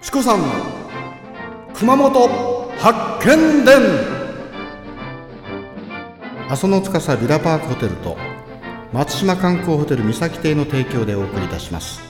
[0.00, 0.40] チコさん
[1.74, 2.28] 熊本
[2.78, 3.76] 発見伝。
[6.48, 8.16] 阿蘇の司ビラパークホテルと
[8.92, 12.00] 松島観光ホテル三崎邸の提供でお送りいたします。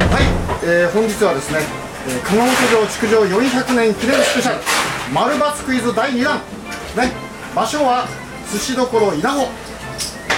[0.00, 0.22] はい、
[0.64, 1.60] えー本日はですね、
[2.08, 4.58] えー熊本城築城400年記念スペシャル
[5.12, 6.38] 丸抜クイズ第2弾。
[6.96, 7.12] ね
[7.54, 8.08] 場所は
[8.50, 9.46] 寿司どころ稲穂。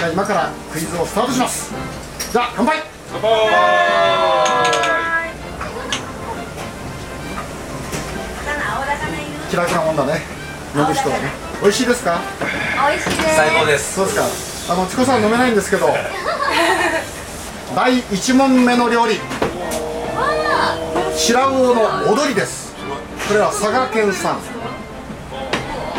[0.01, 1.71] じゃあ今からクイズをスタートします。
[2.31, 2.81] じゃあ乾杯。
[9.49, 10.21] 気楽なもんだね。
[10.75, 11.29] 飲む人はね。
[11.61, 12.19] 美味しいですか？
[12.89, 13.35] 美味しいです。
[13.35, 13.93] 最高です。
[13.95, 14.73] そうですか。
[14.73, 15.87] あのチコさん飲めないんですけど。
[17.75, 19.19] 第1問目の料理。
[21.15, 21.81] 白魚の
[22.13, 22.73] 踊りです。
[23.27, 24.37] これは佐賀県産。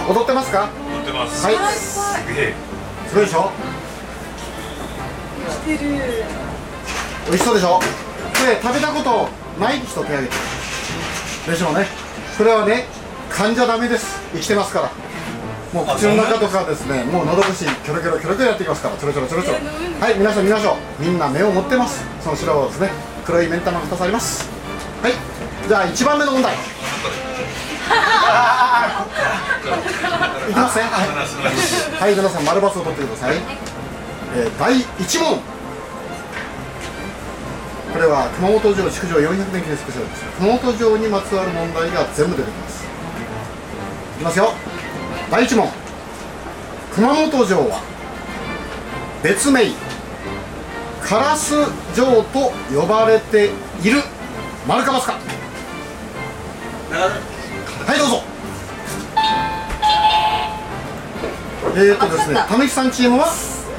[0.08, 0.68] 踊ってますか？
[0.90, 1.44] 乗ってます。
[1.44, 1.54] はい。
[1.76, 2.54] すげえ
[3.08, 3.50] すごいでしょ？
[5.64, 5.74] 美
[7.34, 7.78] 味しそうでしょ？
[7.78, 7.84] こ
[8.46, 9.28] れ食べたこと
[9.60, 10.34] ない人手挙げて。
[11.52, 11.86] でしょうね。
[12.36, 12.86] これはね
[13.30, 14.20] 噛んじゃダメです。
[14.34, 14.90] 生きてますから。
[15.72, 18.96] もう口の中とかですねもう喉越しキョロキョロキョロキョロやってきますから。
[18.96, 19.58] ちょろちょろちょろちょろ
[20.00, 21.02] はい皆さん見ましょう。
[21.02, 22.04] みんな目を持ってます。
[22.20, 22.90] その白をですね。
[23.24, 24.48] 黒い目ん玉が2つあります。
[25.00, 25.12] はい。
[25.68, 26.54] じゃあ1番目の問題。
[30.50, 30.84] いきますね。
[30.90, 31.08] はい。
[32.02, 33.36] はい、皆さん丸バツを取ってください。
[34.34, 35.40] えー第1問。
[37.92, 40.24] これは熊本城築城400年記念スペシャルです。
[40.38, 42.84] 熊本城にまつわる問題が全部出てきます。
[42.84, 44.52] いきますよ。
[45.30, 45.68] 第1問。
[46.94, 47.80] 熊本城は
[49.22, 49.70] 別名
[51.02, 51.54] カラス
[51.94, 53.50] 城と呼ばれて
[53.82, 54.02] いる
[54.66, 55.12] 丸か×か。
[57.86, 58.22] はいどうぞ。
[61.74, 63.26] えーとですね、たぬきさんチームは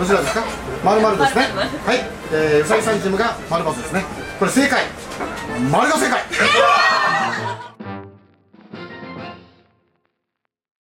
[0.03, 0.43] どちらですか？
[0.83, 1.47] まるまるですね。
[1.85, 1.99] はい、
[2.33, 4.03] えー、うさぎさんチームがまるバツですね。
[4.37, 4.83] これ正解。
[5.71, 6.19] 丸が正解。